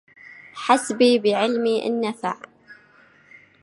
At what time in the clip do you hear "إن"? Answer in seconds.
1.85-2.01